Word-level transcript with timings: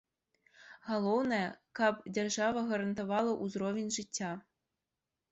Галоўнае, 0.91 1.41
каб 1.79 1.99
дзяржава 2.17 2.63
гарантавала 2.71 3.35
ўзровень 3.43 3.93
жыцця. 3.99 4.31